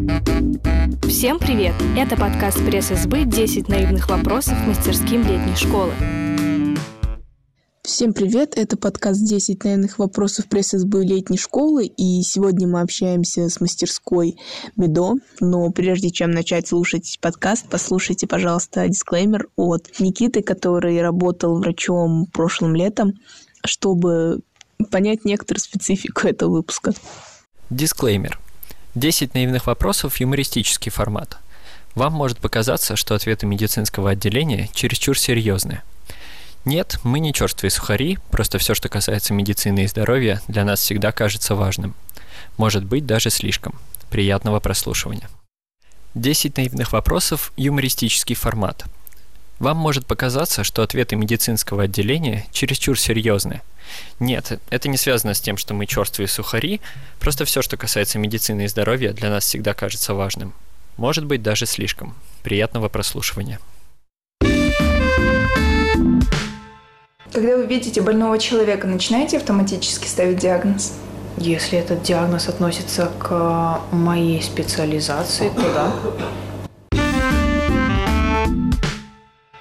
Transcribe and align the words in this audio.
Всем 0.00 1.38
привет! 1.38 1.74
Это 1.94 2.16
подкаст 2.16 2.64
пресс-СБ 2.64 3.24
«10 3.24 3.70
наивных 3.70 4.08
вопросов 4.08 4.54
мастерским 4.66 5.20
летней 5.20 5.54
школы». 5.54 5.92
Всем 7.82 8.14
привет! 8.14 8.56
Это 8.56 8.78
подкаст 8.78 9.20
«10 9.30 9.60
наивных 9.62 9.98
вопросов 9.98 10.46
пресс-СБ 10.46 11.04
летней 11.04 11.36
школы», 11.36 11.84
и 11.84 12.22
сегодня 12.22 12.66
мы 12.66 12.80
общаемся 12.80 13.50
с 13.50 13.60
мастерской 13.60 14.38
Медо. 14.74 15.16
Но 15.40 15.70
прежде 15.70 16.08
чем 16.08 16.30
начать 16.30 16.68
слушать 16.68 17.18
подкаст, 17.20 17.66
послушайте, 17.68 18.26
пожалуйста, 18.26 18.88
дисклеймер 18.88 19.48
от 19.56 19.90
Никиты, 19.98 20.42
который 20.42 21.02
работал 21.02 21.58
врачом 21.58 22.24
прошлым 22.32 22.74
летом, 22.74 23.12
чтобы 23.66 24.40
понять 24.90 25.26
некоторую 25.26 25.60
специфику 25.60 26.26
этого 26.26 26.52
выпуска. 26.52 26.94
Дисклеймер. 27.68 28.40
10 28.96 29.34
наивных 29.34 29.66
вопросов– 29.68 30.16
юмористический 30.20 30.90
формат. 30.90 31.38
Вам 31.94 32.12
может 32.12 32.38
показаться, 32.38 32.96
что 32.96 33.14
ответы 33.14 33.46
медицинского 33.46 34.10
отделения 34.10 34.68
чересчур 34.74 35.16
серьезные. 35.16 35.82
Нет, 36.64 36.98
мы 37.04 37.20
не 37.20 37.32
черствые 37.32 37.70
сухари, 37.70 38.18
просто 38.30 38.58
все, 38.58 38.74
что 38.74 38.88
касается 38.88 39.32
медицины 39.32 39.84
и 39.84 39.86
здоровья, 39.86 40.42
для 40.48 40.64
нас 40.64 40.80
всегда 40.80 41.12
кажется 41.12 41.54
важным. 41.54 41.94
Может 42.56 42.84
быть, 42.84 43.06
даже 43.06 43.30
слишком. 43.30 43.78
Приятного 44.10 44.58
прослушивания. 44.58 45.28
10 46.16 46.56
наивных 46.56 46.92
вопросов– 46.92 47.52
юмористический 47.56 48.34
формат. 48.34 48.84
Вам 49.60 49.76
может 49.76 50.04
показаться, 50.04 50.64
что 50.64 50.82
ответы 50.82 51.14
медицинского 51.14 51.84
отделения 51.84 52.46
чересчур 52.50 52.98
серьезные– 52.98 53.62
нет, 54.18 54.60
это 54.70 54.88
не 54.88 54.96
связано 54.96 55.34
с 55.34 55.40
тем, 55.40 55.56
что 55.56 55.74
мы 55.74 55.86
черствые 55.86 56.28
сухари, 56.28 56.80
просто 57.18 57.44
все, 57.44 57.62
что 57.62 57.76
касается 57.76 58.18
медицины 58.18 58.64
и 58.64 58.68
здоровья, 58.68 59.12
для 59.12 59.30
нас 59.30 59.44
всегда 59.44 59.74
кажется 59.74 60.14
важным. 60.14 60.52
Может 60.96 61.24
быть, 61.24 61.42
даже 61.42 61.66
слишком. 61.66 62.14
Приятного 62.42 62.88
прослушивания. 62.88 63.58
Когда 67.32 67.56
вы 67.56 67.66
видите 67.66 68.00
больного 68.00 68.38
человека, 68.38 68.86
начинаете 68.86 69.36
автоматически 69.36 70.06
ставить 70.06 70.38
диагноз? 70.38 70.94
Если 71.36 71.78
этот 71.78 72.02
диагноз 72.02 72.48
относится 72.48 73.10
к 73.18 73.80
моей 73.92 74.42
специализации, 74.42 75.48
то 75.48 75.62
да. 75.72 75.92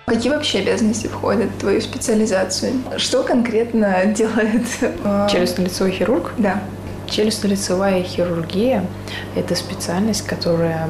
Какие 0.09 0.31
вообще 0.31 0.59
обязанности 0.59 1.07
входят 1.07 1.51
в 1.51 1.59
твою 1.59 1.81
специализацию? 1.81 2.73
Что 2.97 3.23
конкретно 3.23 4.05
делает... 4.05 4.65
Э, 4.81 5.27
Челюстно-лицевой 5.31 5.91
хирург? 5.91 6.33
Да. 6.37 6.61
Челюстно-лицевая 7.07 8.03
хирургия– 8.03 8.85
это 9.35 9.55
специальность, 9.55 10.25
которая 10.25 10.87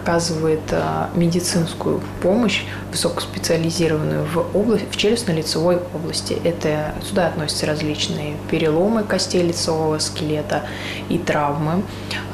оказывает 0.00 0.60
э, 0.70 1.06
медицинскую 1.14 2.00
помощь 2.22 2.64
высокоспециализированную 2.90 4.24
в, 4.24 4.56
область, 4.56 4.84
в 4.90 4.96
челюстно-лицевой 4.96 5.82
области. 5.94 6.36
Это, 6.44 6.94
сюда 7.02 7.28
относятся 7.28 7.66
различные 7.66 8.36
переломы 8.50 9.02
костей 9.02 9.42
лицевого 9.42 9.98
скелета 9.98 10.64
и 11.08 11.18
травмы, 11.18 11.82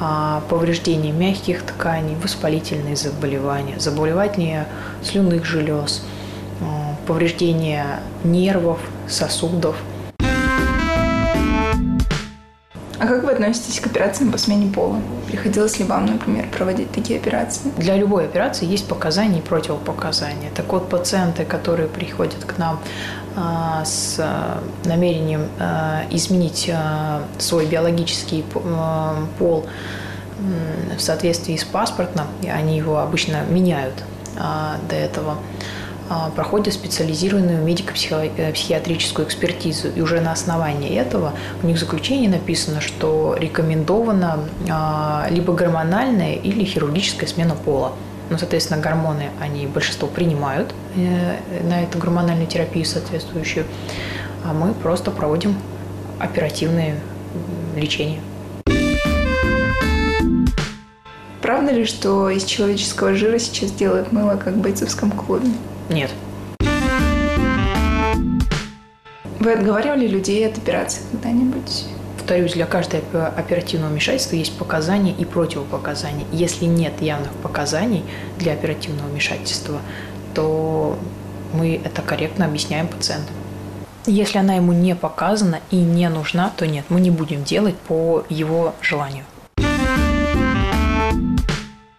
а, 0.00 0.42
повреждения 0.48 1.12
мягких 1.12 1.62
тканей, 1.62 2.16
воспалительные 2.22 2.96
заболевания, 2.96 3.78
заболевания 3.78 4.66
слюнных 5.02 5.44
желез, 5.44 6.02
повреждения 7.06 8.00
нервов, 8.24 8.78
сосудов– 9.08 9.76
а 13.06 13.08
как 13.08 13.22
вы 13.22 13.30
относитесь 13.30 13.78
к 13.78 13.86
операциям 13.86 14.32
по 14.32 14.38
смене 14.38 14.72
пола? 14.72 15.00
Приходилось 15.28 15.78
ли 15.78 15.84
вам, 15.84 16.06
например, 16.06 16.48
проводить 16.48 16.90
такие 16.90 17.20
операции? 17.20 17.70
Для 17.76 17.94
любой 17.96 18.24
операции 18.24 18.66
есть 18.66 18.88
показания 18.88 19.38
и 19.38 19.42
противопоказания. 19.42 20.50
Так 20.56 20.72
вот, 20.72 20.88
пациенты, 20.88 21.44
которые 21.44 21.88
приходят 21.88 22.44
к 22.44 22.58
нам 22.58 22.80
а, 23.36 23.84
с 23.84 24.16
а, 24.18 24.60
намерением 24.84 25.48
а, 25.60 26.02
изменить 26.10 26.72
свой 27.38 27.66
биологический 27.66 28.44
пол 29.38 29.66
в 30.96 31.00
соответствии 31.00 31.56
с 31.56 31.64
паспортным, 31.64 32.26
они 32.52 32.76
его 32.76 32.98
обычно 32.98 33.42
меняют 33.48 33.94
до 34.34 34.96
этого, 34.96 35.38
проходят 36.34 36.72
специализированную 36.74 37.62
медико-психиатрическую 37.64 39.26
экспертизу. 39.26 39.88
И 39.88 40.00
уже 40.00 40.20
на 40.20 40.32
основании 40.32 40.96
этого 40.96 41.32
у 41.62 41.66
них 41.66 41.76
в 41.76 41.80
заключении 41.80 42.28
написано, 42.28 42.80
что 42.80 43.36
рекомендована 43.38 44.40
а, 44.70 45.26
либо 45.30 45.52
гормональная 45.52 46.34
или 46.34 46.64
хирургическая 46.64 47.28
смена 47.28 47.54
пола. 47.54 47.92
Ну, 48.28 48.38
соответственно, 48.38 48.80
гормоны 48.80 49.30
они 49.40 49.66
большинство 49.66 50.08
принимают 50.08 50.74
э, 50.96 51.36
на 51.62 51.82
эту 51.82 51.98
гормональную 51.98 52.48
терапию 52.48 52.84
соответствующую, 52.84 53.66
а 54.44 54.52
мы 54.52 54.74
просто 54.74 55.12
проводим 55.12 55.56
оперативное 56.18 56.96
лечение. 57.76 58.20
Правда 61.40 61.70
ли, 61.70 61.84
что 61.84 62.28
из 62.28 62.44
человеческого 62.44 63.14
жира 63.14 63.38
сейчас 63.38 63.70
делают 63.70 64.10
мыло, 64.10 64.36
как 64.36 64.54
в 64.54 64.58
бойцовском 64.58 65.12
клубе? 65.12 65.50
Нет. 65.88 66.10
Вы 69.38 69.52
отговаривали 69.52 70.08
людей 70.08 70.46
от 70.46 70.58
операции 70.58 71.02
когда-нибудь? 71.12 71.84
Повторюсь, 72.16 72.54
для 72.54 72.66
каждого 72.66 73.28
оперативного 73.28 73.90
вмешательства 73.90 74.34
есть 74.34 74.58
показания 74.58 75.12
и 75.12 75.24
противопоказания. 75.24 76.26
Если 76.32 76.64
нет 76.64 77.00
явных 77.00 77.32
показаний 77.34 78.02
для 78.38 78.54
оперативного 78.54 79.06
вмешательства, 79.06 79.80
то 80.34 80.98
мы 81.52 81.80
это 81.84 82.02
корректно 82.02 82.46
объясняем 82.46 82.88
пациенту. 82.88 83.32
Если 84.06 84.38
она 84.38 84.54
ему 84.54 84.72
не 84.72 84.96
показана 84.96 85.60
и 85.70 85.76
не 85.76 86.08
нужна, 86.08 86.52
то 86.56 86.66
нет, 86.66 86.86
мы 86.88 87.00
не 87.00 87.10
будем 87.10 87.44
делать 87.44 87.76
по 87.76 88.24
его 88.28 88.74
желанию. 88.80 89.24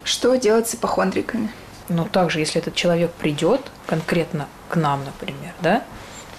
Что 0.04 0.36
делать 0.36 0.68
с 0.68 0.74
ипохондриками? 0.74 1.50
Но 1.88 2.04
также, 2.04 2.40
если 2.40 2.60
этот 2.60 2.74
человек 2.74 3.10
придет 3.12 3.60
конкретно 3.86 4.48
к 4.68 4.76
нам, 4.76 5.04
например, 5.04 5.52
да, 5.60 5.82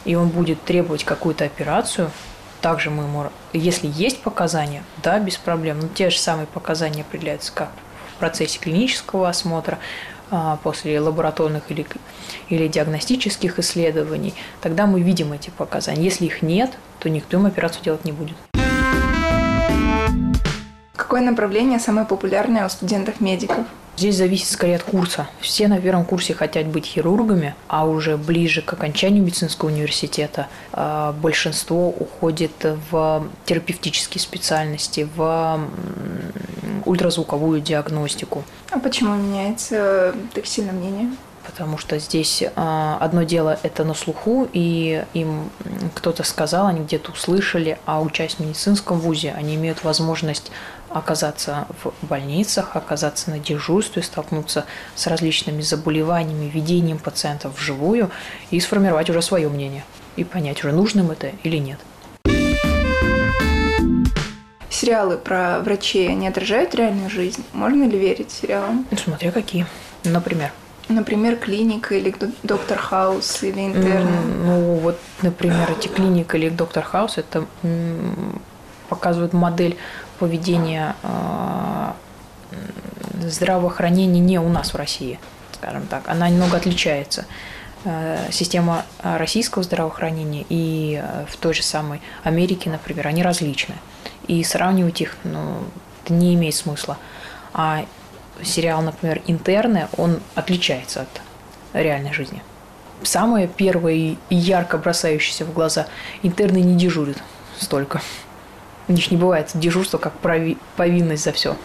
и 0.06 0.16
он 0.16 0.30
будет 0.30 0.64
требовать 0.64 1.04
какую-то 1.04 1.46
операцию, 1.46 2.12
также 2.62 2.90
мы 2.90 3.04
ему, 3.04 3.30
если 3.54 3.88
есть 3.88 4.22
показания, 4.22 4.84
да, 5.02 5.20
без 5.20 5.38
проблем, 5.38 5.80
но 5.80 5.88
те 5.88 6.10
же 6.10 6.20
самые 6.20 6.48
показания 6.48 7.02
определяются 7.02 7.52
как 7.54 7.70
в 8.16 8.20
процессе 8.20 8.60
клинического 8.60 9.30
осмотра, 9.30 9.80
а, 10.32 10.58
после 10.62 11.00
лабораторных 11.00 11.64
или, 11.70 11.88
или 12.50 12.68
диагностических 12.68 13.58
исследований, 13.58 14.36
тогда 14.62 14.86
мы 14.86 15.02
видим 15.02 15.34
эти 15.34 15.50
показания. 15.50 16.04
Если 16.04 16.26
их 16.26 16.44
нет, 16.44 16.72
то 17.00 17.10
никто 17.10 17.38
им 17.38 17.48
операцию 17.48 17.84
делать 17.84 18.06
не 18.06 18.12
будет. 18.12 18.38
Какое 20.96 21.22
направление 21.22 21.80
самое 21.80 22.06
популярное 22.06 22.64
у 22.68 22.70
студентов-медиков? 22.70 23.66
Здесь 24.00 24.16
зависит 24.16 24.48
скорее 24.48 24.78
от 24.78 24.84
курса. 24.84 25.28
Все 25.42 25.68
на 25.68 25.78
первом 25.78 26.06
курсе 26.06 26.34
хотят 26.34 26.68
быть 26.68 26.86
хирургами, 26.86 27.54
а 27.68 27.86
уже 27.86 28.16
ближе 28.16 28.62
к 28.62 28.72
окончанию 28.72 29.22
медицинского 29.22 29.68
университета 29.68 30.48
а, 30.72 31.12
большинство 31.12 31.90
уходит 31.90 32.66
в 32.92 33.28
терапевтические 33.44 34.22
специальности, 34.22 35.06
в 35.18 35.60
ультразвуковую 36.86 37.60
диагностику. 37.60 38.46
А 38.72 38.80
почему 38.80 39.16
меняется 39.16 40.16
так 40.34 40.46
сильно 40.46 40.72
мнение? 40.72 41.10
потому 41.50 41.80
что 41.80 41.98
здесь 41.98 42.44
э, 42.44 42.52
одно 43.00 43.24
дело 43.24 43.58
это 43.64 43.84
на 43.84 43.96
слуху, 43.96 44.48
и 44.54 45.04
им 45.14 45.50
кто-то 45.96 46.24
сказал, 46.24 46.68
они 46.68 46.82
где-то 46.82 47.12
услышали, 47.12 47.80
а 47.88 48.02
учась 48.02 48.36
в 48.36 48.40
медицинском 48.40 49.00
вузе, 49.00 49.34
они 49.36 49.56
имеют 49.56 49.84
возможность 49.84 50.52
оказаться 50.90 51.68
в 51.84 51.94
больницах, 52.06 52.76
оказаться 52.76 53.30
на 53.32 53.40
дежурстве, 53.40 54.04
столкнуться 54.04 54.66
с 54.96 55.08
различными 55.08 55.62
заболеваниями, 55.62 56.50
ведением 56.50 57.00
пациентов 57.00 57.58
вживую 57.58 58.10
и 58.52 58.60
сформировать 58.60 59.10
уже 59.10 59.22
свое 59.22 59.50
мнение 59.50 59.84
и 60.16 60.24
понять, 60.24 60.60
уже 60.60 60.74
нужно 60.74 61.02
им 61.02 61.12
это 61.12 61.32
или 61.44 61.58
нет. 61.58 61.80
Сериалы 64.70 65.18
про 65.18 65.60
врачей, 65.60 66.10
они 66.10 66.28
отражают 66.28 66.74
реальную 66.74 67.10
жизнь? 67.10 67.44
Можно 67.54 67.84
ли 67.84 67.98
верить 67.98 68.32
сериалам? 68.32 68.86
Смотря 68.98 69.32
какие. 69.32 69.66
Например. 70.06 70.52
Например, 70.88 71.36
клиника 71.36 71.96
или 71.96 72.16
доктор 72.44 72.78
Хаус 72.78 73.44
или 73.44 73.68
интерны. 73.68 74.22
Ну, 74.44 74.76
вот, 74.76 74.98
например, 75.22 75.70
эти 75.78 75.88
клиника 75.88 76.38
или 76.38 76.50
доктор 76.50 76.84
Хаус, 76.84 77.18
это 77.18 77.46
показывают 78.88 79.34
модель 79.34 79.78
поведения 80.20 80.96
э, 81.04 81.92
здравоохранения 83.22 84.20
не 84.20 84.40
у 84.40 84.50
нас 84.50 84.74
в 84.74 84.76
России, 84.76 85.20
скажем 85.54 85.88
так. 85.88 86.08
Она 86.08 86.30
немного 86.30 86.58
отличается. 86.58 87.26
Э, 87.86 88.28
система 88.32 88.86
российского 89.02 89.64
здравоохранения 89.64 90.46
и 90.50 91.02
э, 91.02 91.26
в 91.28 91.38
той 91.38 91.54
же 91.54 91.64
самой 91.64 92.02
Америке, 92.24 92.70
например, 92.70 93.08
они 93.08 93.24
различны. 93.24 93.76
И 94.28 94.44
сравнивать 94.44 95.02
их 95.02 95.16
ну, 95.24 95.64
не 96.10 96.36
имеет 96.36 96.56
смысла. 96.56 96.98
А 97.54 97.86
сериал, 98.44 98.82
например, 98.82 99.22
«Интерны», 99.28 99.88
он 99.98 100.20
отличается 100.36 101.02
от 101.02 101.22
реальной 101.74 102.14
жизни. 102.14 102.42
Самое 103.04 103.48
первое 103.48 103.94
и 103.94 104.18
ярко 104.30 104.78
бросающееся 104.78 105.46
в 105.46 105.54
глаза– 105.54 105.88
интерны 106.24 106.58
не 106.58 106.76
дежурят 106.76 107.18
столько. 107.58 108.02
У 108.90 108.92
них 108.92 109.12
не 109.12 109.18
бывает 109.18 109.52
дежурства 109.54 110.00
как 110.00 110.14
повинность 110.76 111.24
за 111.24 111.32
все. 111.32 111.56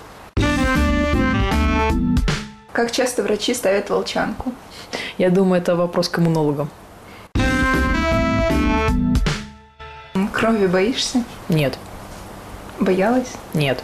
Как 2.71 2.93
часто 2.93 3.23
врачи 3.23 3.55
ставят 3.55 3.89
волчанку? 3.89 4.53
Я 5.17 5.31
думаю, 5.31 5.63
это 5.63 5.75
вопрос 5.75 6.11
к 6.11 6.19
иммунологам. 6.19 6.69
Крови 10.35 10.67
боишься? 10.67 11.25
Нет. 11.49 11.79
Боялась? 12.79 13.33
Нет. 13.55 13.83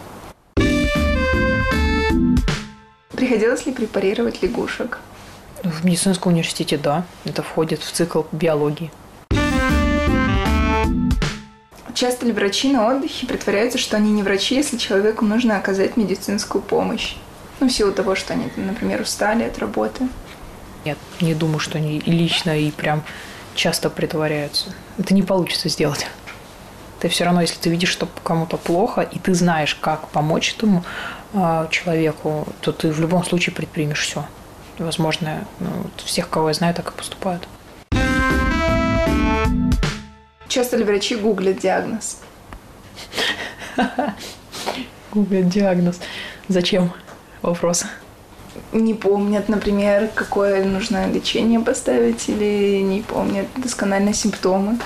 Приходилось 3.09 3.65
ли 3.65 3.71
препарировать 3.71 4.43
лягушек? 4.43 4.99
В 5.63 5.83
медицинском 5.83 6.33
университете, 6.33 6.77
да. 6.77 7.05
Это 7.25 7.41
входит 7.41 7.81
в 7.81 7.91
цикл 7.91 8.21
биологии. 8.31 8.91
Часто 12.01 12.25
ли 12.25 12.31
врачи 12.31 12.73
на 12.73 12.87
отдыхе 12.87 13.27
притворяются, 13.27 13.77
что 13.77 13.95
они 13.95 14.11
не 14.11 14.23
врачи, 14.23 14.55
если 14.55 14.75
человеку 14.75 15.23
нужно 15.23 15.57
оказать 15.57 15.97
медицинскую 15.97 16.63
помощь? 16.63 17.13
Ну, 17.59 17.67
в 17.67 17.71
силу 17.71 17.91
того, 17.91 18.15
что 18.15 18.33
они, 18.33 18.45
например, 18.55 19.01
устали 19.01 19.43
от 19.43 19.59
работы. 19.59 20.07
Нет, 20.83 20.97
не 21.19 21.35
думаю, 21.35 21.59
что 21.59 21.77
они 21.77 21.99
лично 21.99 22.59
и 22.59 22.71
прям 22.71 23.03
часто 23.53 23.91
притворяются. 23.91 24.73
Это 24.97 25.13
не 25.13 25.21
получится 25.21 25.69
сделать. 25.69 26.07
Ты 26.99 27.07
все 27.07 27.23
равно, 27.23 27.41
если 27.41 27.59
ты 27.59 27.69
видишь, 27.69 27.89
что 27.89 28.07
кому-то 28.23 28.57
плохо, 28.57 29.01
и 29.01 29.19
ты 29.19 29.35
знаешь, 29.35 29.75
как 29.75 30.07
помочь 30.07 30.55
этому 30.57 30.83
э, 31.33 31.67
человеку, 31.69 32.47
то 32.61 32.71
ты 32.71 32.91
в 32.91 32.99
любом 32.99 33.23
случае 33.23 33.53
предпримешь 33.53 34.01
все. 34.01 34.25
Возможно, 34.79 35.45
ну, 35.59 35.69
всех, 36.03 36.29
кого 36.29 36.47
я 36.47 36.55
знаю, 36.55 36.73
так 36.73 36.93
и 36.95 36.97
поступают. 36.97 37.47
Часто 40.51 40.75
ли 40.75 40.83
врачи 40.83 41.15
гуглят 41.15 41.59
диагноз? 41.59 42.17
Гуглят 45.13 45.47
диагноз. 45.47 46.01
Зачем? 46.49 46.91
Вопрос. 47.41 47.85
Не 48.73 48.93
помнят, 48.93 49.47
например, 49.47 50.09
какое 50.13 50.65
нужно 50.65 51.09
лечение 51.09 51.61
поставить, 51.61 52.27
или 52.27 52.81
не 52.81 53.01
помнят 53.01 53.45
досконально 53.55 54.13
симптомы. 54.13 54.77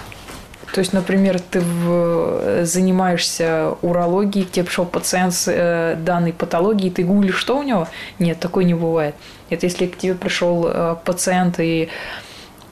То 0.71 0.81
есть, 0.81 0.94
например, 0.94 1.39
ты 1.39 1.62
в, 1.62 2.63
занимаешься 2.63 3.73
урологией, 3.81 4.45
к 4.45 4.51
тебе 4.51 4.65
пришел 4.65 4.85
пациент 4.85 5.33
с 5.33 5.47
э, 5.47 5.95
данной 5.95 6.33
патологией, 6.33 6.91
ты 6.91 7.03
гуглишь, 7.03 7.38
что 7.38 7.57
у 7.57 7.63
него? 7.63 7.88
Нет, 8.19 8.39
такое 8.39 8.65
не 8.65 8.75
бывает. 8.75 9.15
Это 9.50 9.65
если 9.65 9.88
к 9.88 9.97
тебе 9.97 10.13
пришел 10.13 10.67
э, 10.67 10.95
пациент 11.03 11.59
и 11.59 11.89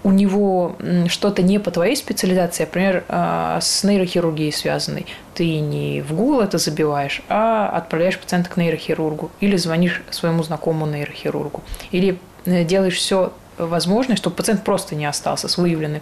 у 0.04 0.12
него 0.12 0.76
что-то 1.08 1.42
не 1.42 1.60
по 1.60 1.72
твоей 1.72 1.96
специализации, 1.96 2.64
например, 2.64 3.06
а, 3.08 3.60
с 3.62 3.84
нейрохирургией 3.84 4.52
связанной, 4.52 5.06
ты 5.34 5.60
не 5.60 6.02
в 6.02 6.14
Google 6.14 6.42
это 6.42 6.58
забиваешь, 6.58 7.22
а 7.30 7.70
отправляешь 7.70 8.20
пациента 8.20 8.50
к 8.50 8.58
нейрохирургу 8.58 9.32
или 9.40 9.56
звонишь 9.56 10.04
своему 10.12 10.44
знакомому 10.44 10.86
нейрохирургу, 10.88 11.64
или 11.92 12.20
э, 12.46 12.64
делаешь 12.66 12.98
все 12.98 13.34
возможное, 13.58 14.16
чтобы 14.16 14.36
пациент 14.36 14.64
просто 14.64 14.96
не 14.96 15.06
остался 15.06 15.48
с 15.48 15.58
выявленным 15.58 16.02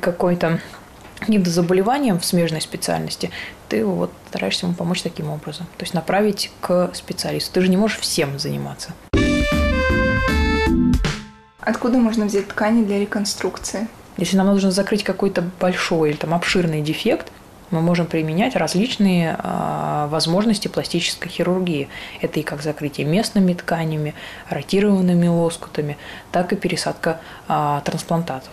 какой-то 0.00 0.60
каким-то 1.18 1.50
заболеванием 1.50 2.18
в 2.18 2.24
смежной 2.24 2.60
специальности, 2.60 3.30
ты 3.68 3.84
вот 3.84 4.10
стараешься 4.28 4.66
ему 4.66 4.74
помочь 4.74 5.02
таким 5.02 5.30
образом. 5.30 5.66
То 5.78 5.84
есть 5.84 5.94
направить 5.94 6.50
к 6.60 6.90
специалисту. 6.94 7.52
Ты 7.54 7.60
же 7.60 7.68
не 7.68 7.76
можешь 7.76 7.98
всем 7.98 8.40
заниматься. 8.40 8.92
Откуда 11.62 11.98
можно 11.98 12.26
взять 12.26 12.48
ткани 12.48 12.84
для 12.84 12.98
реконструкции? 12.98 13.86
Если 14.16 14.36
нам 14.36 14.48
нужно 14.48 14.72
закрыть 14.72 15.04
какой-то 15.04 15.42
большой 15.60 16.10
или 16.10 16.16
там 16.16 16.34
обширный 16.34 16.82
дефект, 16.82 17.32
мы 17.70 17.80
можем 17.80 18.06
применять 18.06 18.56
различные 18.56 19.38
э, 19.38 20.06
возможности 20.10 20.68
пластической 20.68 21.30
хирургии. 21.30 21.88
Это 22.20 22.40
и 22.40 22.42
как 22.42 22.62
закрытие 22.62 23.06
местными 23.06 23.54
тканями, 23.54 24.14
ротированными 24.50 25.28
лоскутами, 25.28 25.96
так 26.32 26.52
и 26.52 26.56
пересадка 26.56 27.20
э, 27.48 27.80
трансплантатов 27.84 28.52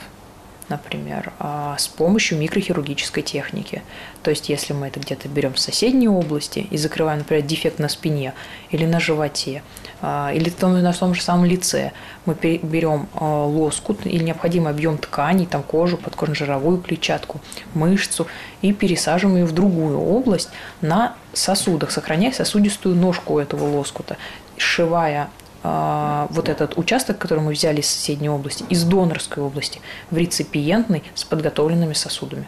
например, 0.69 1.33
а, 1.39 1.75
с 1.77 1.87
помощью 1.87 2.37
микрохирургической 2.37 3.23
техники. 3.23 3.81
То 4.23 4.29
есть, 4.29 4.49
если 4.49 4.73
мы 4.73 4.87
это 4.87 4.99
где-то 4.99 5.27
берем 5.27 5.53
в 5.53 5.59
соседней 5.59 6.07
области 6.07 6.67
и 6.69 6.77
закрываем, 6.77 7.19
например, 7.19 7.43
дефект 7.45 7.79
на 7.79 7.89
спине 7.89 8.33
или 8.69 8.85
на 8.85 8.99
животе, 8.99 9.63
а, 10.01 10.31
или 10.33 10.51
на 10.61 10.93
том 10.93 11.13
же 11.13 11.21
самом 11.21 11.45
лице, 11.45 11.91
мы 12.25 12.35
берем 12.35 13.07
а, 13.13 13.45
лоскут 13.45 14.05
или 14.05 14.23
необходимый 14.23 14.71
объем 14.71 14.97
тканей, 14.97 15.45
там 15.45 15.63
кожу, 15.63 15.97
подкожно-жировую 15.97 16.81
клетчатку, 16.81 17.41
мышцу 17.73 18.27
и 18.61 18.73
пересаживаем 18.73 19.37
ее 19.39 19.45
в 19.45 19.51
другую 19.51 19.99
область 19.99 20.49
на 20.81 21.15
сосудах, 21.33 21.91
сохраняя 21.91 22.31
сосудистую 22.31 22.95
ножку 22.95 23.39
этого 23.39 23.77
лоскута, 23.77 24.17
сшивая 24.57 25.29
вот 25.63 26.49
этот 26.49 26.77
участок, 26.77 27.17
который 27.17 27.43
мы 27.43 27.51
взяли 27.51 27.81
из 27.81 27.87
соседней 27.87 28.29
области, 28.29 28.63
из 28.69 28.83
донорской 28.83 29.43
области, 29.43 29.81
в 30.09 30.17
реципиентный 30.17 31.03
с 31.15 31.23
подготовленными 31.23 31.93
сосудами. 31.93 32.47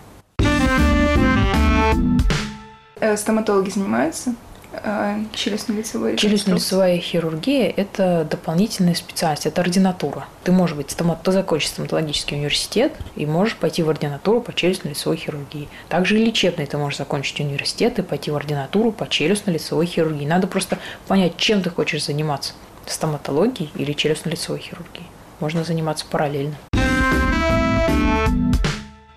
Э, 3.02 3.18
стоматологи 3.18 3.72
занимаются 3.72 4.36
э, 4.74 5.24
челюстно-лицевой 5.34 6.16
Челюстно-лицевая 6.18 7.00
хирургия– 7.00 7.74
это 7.76 8.28
дополнительная 8.30 8.94
специальность, 8.94 9.48
это 9.48 9.62
ординатура. 9.62 10.28
Ты 10.44 10.52
можешь 10.52 10.76
быть 10.76 10.92
стомат... 10.92 11.24
ты 11.24 11.32
закончишь 11.32 11.70
стоматологический 11.70 12.38
университет 12.38 12.94
и 13.16 13.26
можешь 13.26 13.56
пойти 13.56 13.82
в 13.82 13.90
ординатуру 13.90 14.40
по 14.42 14.52
челюстно-лицевой 14.52 15.18
хирургии. 15.18 15.68
Также 15.90 16.20
и 16.20 16.26
лечебный 16.26 16.68
ты 16.68 16.78
можешь 16.78 17.00
закончить 17.00 17.40
университет 17.40 17.98
и 17.98 18.04
пойти 18.04 18.30
в 18.30 18.36
ординатуру 18.36 18.92
по 18.92 19.06
челюстно-лицевой 19.06 19.88
хирургии. 19.88 20.28
Надо 20.28 20.46
просто 20.46 20.78
понять, 21.08 21.38
чем 21.38 21.64
ты 21.64 21.72
хочешь 21.72 22.06
заниматься 22.06 22.54
стоматологией 22.86 23.72
или 23.76 23.94
челюстно-лицевой 23.94 24.60
хирургией. 24.60 25.08
Можно 25.40 25.64
заниматься 25.64 26.06
параллельно. 26.10 26.56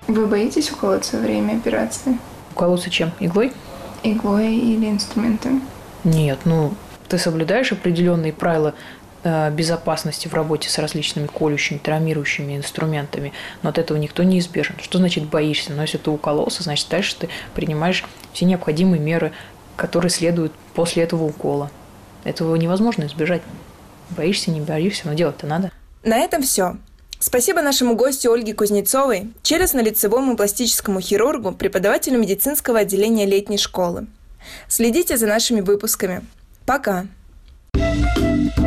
Вы 0.06 0.26
боитесь 0.26 0.70
уколоться 0.70 1.16
во 1.16 1.22
время 1.22 1.56
операции? 1.56 2.19
Уколоться 2.52 2.90
чем? 2.90 3.12
Иглой? 3.20 3.52
Иглой 4.02 4.55
или 4.55 4.87
инструментами? 4.90 5.61
Нет, 6.05 6.40
ну, 6.44 6.75
ты 7.08 7.19
соблюдаешь 7.19 7.72
определенные 7.72 8.32
правила 8.32 8.75
э, 9.22 9.50
безопасности 9.50 10.29
в 10.29 10.34
работе 10.34 10.69
с 10.69 10.79
различными 10.79 11.27
колющими, 11.27 11.79
травмирующими 11.79 12.56
инструментами, 12.56 13.32
но 13.62 13.70
от 13.70 13.79
этого 13.79 13.96
никто 13.96 14.22
не 14.22 14.39
избежен. 14.39 14.77
Что 14.82 14.98
значит 14.98 15.24
боишься? 15.24 15.72
Но 15.72 15.82
если 15.82 15.98
ты 15.98 16.10
укололся, 16.10 16.62
значит 16.62 16.89
дальше 16.91 17.17
ты 17.19 17.29
принимаешь 17.55 18.05
все 18.32 18.44
необходимые 18.44 19.00
меры, 19.00 19.32
которые 19.77 20.10
следуют 20.10 20.53
после 20.74 21.03
этого 21.03 21.24
укола. 21.24 21.70
Этого 22.24 22.56
невозможно 22.56 23.04
избежать. 23.04 23.43
Боишься, 24.10 24.50
не 24.50 24.60
боишься, 24.60 25.06
но 25.06 25.14
делать-то 25.14 25.46
надо. 25.46 25.70
На 26.02 26.19
этом 26.19 26.43
все. 26.43 26.76
Спасибо 27.19 27.62
нашему 27.62 27.94
гостю 27.94 28.32
Ольге 28.32 28.52
Кузнецовой, 28.52 29.32
челюстно-лицевому 29.43 30.36
пластическому 30.36 31.00
хирургу, 31.00 31.52
преподавателю 31.52 32.19
медицинского 32.19 32.81
отделения 32.81 33.24
летней 33.24 33.56
школы. 33.56 34.06
Следите 34.69 35.16
за 35.16 35.26
нашими 35.26 35.60
выпусками. 35.60 36.22
Пока! 36.66 37.06
thank 37.74 38.58
you 38.58 38.64